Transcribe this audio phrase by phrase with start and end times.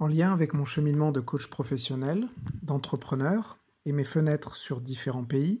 [0.00, 2.26] En lien avec mon cheminement de coach professionnel,
[2.62, 5.60] d'entrepreneur et mes fenêtres sur différents pays,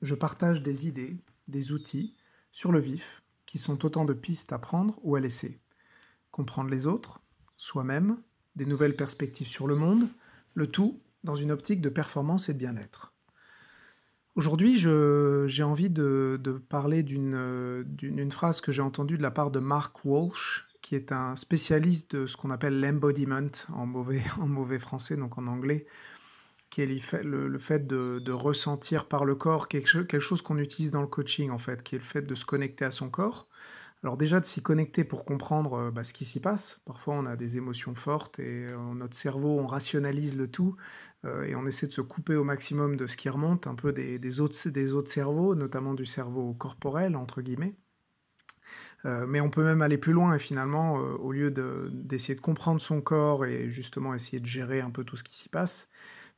[0.00, 1.16] je partage des idées,
[1.48, 2.14] des outils,
[2.52, 5.58] sur le vif, qui sont autant de pistes à prendre ou à laisser.
[6.30, 7.20] Comprendre les autres,
[7.56, 8.18] soi-même,
[8.54, 10.06] des nouvelles perspectives sur le monde,
[10.54, 13.12] le tout dans une optique de performance et de bien-être.
[14.36, 20.04] Aujourd'hui, j'ai envie de, parler d'une phrase que j'ai entendue de la part de Mark
[20.04, 25.16] Walsh, qui est un spécialiste de ce qu'on appelle l'embodiment en mauvais, en mauvais français,
[25.16, 25.86] donc en anglais,
[26.68, 26.86] qui est
[27.22, 31.58] le, fait de, ressentir par le corps quelque, chose qu'on utilise dans le coaching, en
[31.58, 33.48] fait, qui est le fait de se connecter à son corps.
[34.02, 36.82] Alors déjà de s'y connecter pour comprendre euh, bah, ce qui s'y passe.
[36.86, 40.74] Parfois on a des émotions fortes et euh, notre cerveau, on rationalise le tout
[41.24, 43.92] euh, et on essaie de se couper au maximum de ce qui remonte, un peu
[43.92, 47.76] des, autres, des autres cerveaux, notamment du cerveau corporel, entre guillemets.
[49.04, 53.00] Mais on peut même aller plus loin et finalement, au lieu d'essayer de, comprendre son
[53.00, 55.88] corps et justement essayer de gérer un peu tout ce qui s'y passe,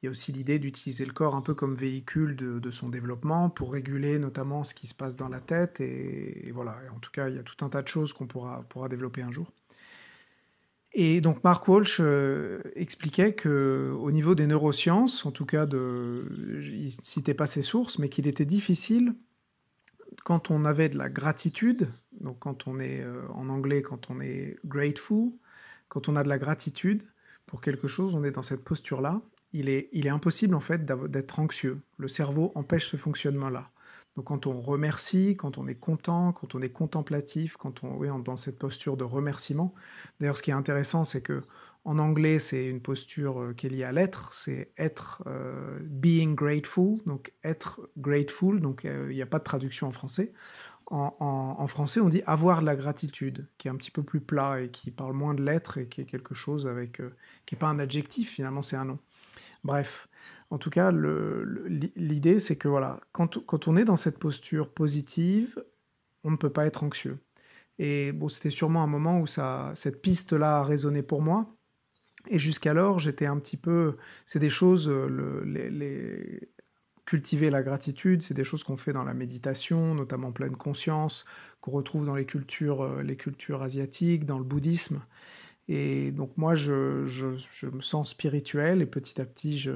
[0.00, 3.50] il y a aussi l'idée d'utiliser le corps un peu comme véhicule de, son développement
[3.50, 5.80] pour réguler notamment ce qui se passe dans la tête.
[5.80, 8.64] Et, voilà, en tout cas, il y a tout un tas de choses qu'on pourra,
[8.88, 9.52] développer un jour.
[10.92, 16.26] Et donc Mark Walsh euh, expliquait que au niveau des neurosciences, en tout cas, de,
[16.60, 19.14] il citait pas ses sources, mais qu'il était difficile
[20.28, 21.88] quand on avait de la gratitude,
[22.20, 25.32] donc quand on est euh, en anglais, quand on est grateful,
[25.88, 27.02] quand on a de la gratitude
[27.46, 29.22] pour quelque chose, on est dans cette posture-là,
[29.54, 31.80] il est, il est impossible en fait d'être anxieux.
[31.96, 33.70] Le cerveau empêche ce fonctionnement-là.
[34.24, 38.36] Quand on remercie, quand on est content, quand on est contemplatif, quand on est dans
[38.36, 39.74] cette posture de remerciement.
[40.20, 41.42] D'ailleurs, ce qui est intéressant, c'est que
[41.88, 46.34] en anglais, c'est une posture euh, qui est liée à l'être, c'est être euh, being
[46.34, 50.34] grateful, donc être grateful, donc euh, il n'y a pas de traduction en français.
[50.90, 54.62] En, français, on dit avoir de la gratitude, qui est un petit peu plus plat
[54.62, 57.02] et qui parle moins de l'être et qui est quelque chose avec,
[57.44, 58.98] qui n'est pas un adjectif, finalement c'est un nom.
[59.64, 60.08] Bref,
[60.50, 65.62] en tout cas, l'idée, c'est que voilà, quand, on est dans cette posture positive,
[66.24, 67.18] on ne peut pas être anxieux.
[67.78, 71.54] Et bon, c'était sûrement un moment où ça, cette piste-là a résonné pour moi.
[72.28, 73.96] Et jusqu'alors, j'étais un petit peu.
[74.26, 74.88] C'est des choses.
[74.88, 76.48] les,
[77.08, 81.24] cultiver la gratitude, c'est des choses qu'on fait dans la méditation, notamment pleine conscience,
[81.62, 85.00] qu'on retrouve dans les cultures, euh, les cultures asiatiques, dans le bouddhisme.
[85.68, 87.04] Et donc moi, je,
[87.66, 89.70] me sens spirituel et petit à petit, je,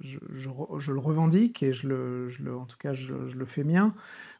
[0.00, 3.94] le revendique et je le, en tout cas, je, le fais mien.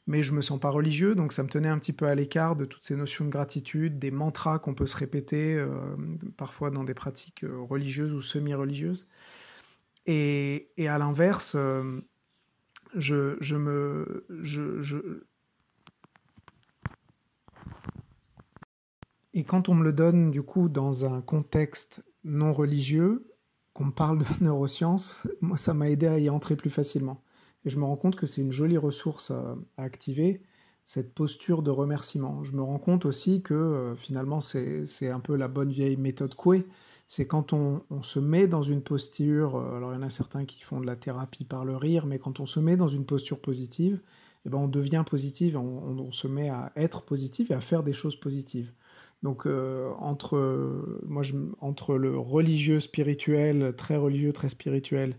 [0.06, 2.56] Mais je me sens pas religieux, donc ça me tenait un petit peu à l'écart
[2.56, 5.68] de toutes ces notions de gratitude, des mantras qu'on peut se répéter, euh,
[6.38, 9.06] parfois dans des pratiques euh, religieuses ou semi-religieuses.
[10.06, 12.00] Et, à l'inverse, euh,
[12.96, 14.26] je, me,
[19.32, 23.26] Et quand on me le donne du coup dans un contexte non religieux,
[23.72, 27.22] qu'on me parle de neurosciences, moi ça m'a aidé à y entrer plus facilement.
[27.64, 30.42] Et je me rends compte que c'est une jolie ressource à, activer,
[30.84, 32.42] cette posture de remerciement.
[32.42, 36.34] Je me rends compte aussi que euh, finalement c'est un peu la bonne vieille méthode
[36.34, 36.66] Coué.
[37.06, 40.44] C'est quand on, se met dans une posture, euh, alors il y en a certains
[40.44, 43.04] qui font de la thérapie par le rire, mais quand on se met dans une
[43.04, 44.00] posture positive,
[44.47, 47.82] eh ben on devient positif, on, on se met à être positif et à faire
[47.82, 48.72] des choses positives.
[49.22, 55.16] Donc euh, entre, moi, je, entre le religieux spirituel, très religieux, très spirituel,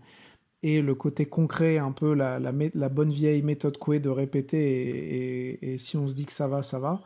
[0.62, 2.40] et le côté concret, un peu la,
[2.88, 6.78] bonne vieille méthode Coué de répéter, et, si on se dit que ça va, ça
[6.78, 7.02] va,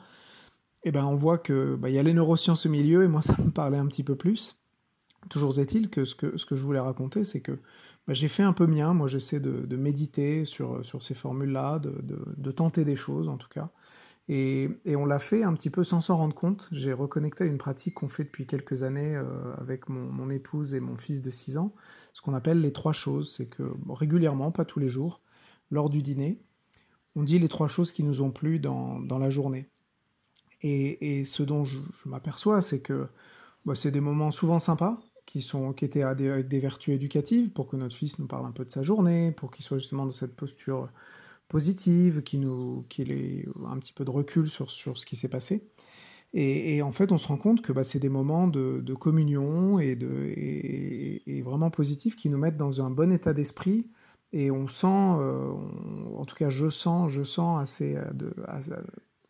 [0.84, 3.08] et eh ben on voit que bah, il y a les neurosciences au milieu, et
[3.08, 4.56] moi ça me parlait un petit peu plus.
[5.30, 7.58] Toujours est-il que ce, que ce que je voulais raconter, c'est que
[8.06, 11.94] bah, j'ai fait un peu mien, moi j'essaie de, méditer sur, sur ces formules-là, de,
[12.36, 13.70] de, tenter des choses en tout cas.
[14.28, 16.68] Et, on l'a fait un petit peu sans s'en rendre compte.
[16.72, 20.80] J'ai reconnecté à une pratique qu'on fait depuis quelques années euh, avec mon, épouse et
[20.80, 21.72] mon fils de 6 ans,
[22.12, 23.32] ce qu'on appelle les trois choses.
[23.36, 25.20] C'est que régulièrement, pas tous les jours,
[25.70, 26.40] lors du dîner,
[27.14, 29.68] on dit les trois choses qui nous ont plu dans, la journée.
[30.62, 33.06] Et, ce dont je, m'aperçois, c'est que
[33.64, 37.68] bah, c'est des moments souvent sympas, qui, sont, qui étaient avec des vertus éducatives, pour
[37.68, 40.10] que notre fils nous parle un peu de sa journée, pour qu'il soit justement dans
[40.10, 40.88] cette posture
[41.48, 45.28] positive, qui nous, qui ait un petit peu de recul sur, sur ce qui s'est
[45.28, 45.68] passé.
[46.34, 49.96] Et, en fait, on se rend compte que bah, c'est des moments de, communion et,
[49.96, 53.86] de, et, vraiment positifs qui nous mettent dans un bon état d'esprit.
[54.32, 55.50] Et on sent, euh,
[56.16, 58.34] en tout cas, je sens, je sens assez de,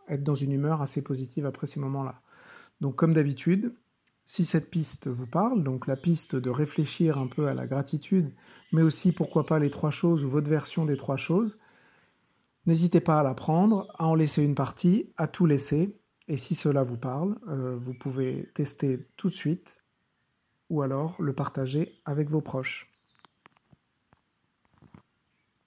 [0.09, 2.21] être dans une humeur assez positive après ces moments-là.
[2.81, 3.73] Donc, comme d'habitude,
[4.25, 8.35] si cette piste vous parle, donc la piste de réfléchir un peu à la gratitude,
[8.73, 11.57] mais aussi pourquoi pas les trois choses ou votre version des trois choses,
[12.67, 15.97] N'hésitez pas à la prendre, à en laisser une partie, à tout laisser.
[16.29, 19.85] Et si cela vous parle, euh, vous pouvez tester tout de suite
[20.69, 22.96] ou alors le partager avec vos proches.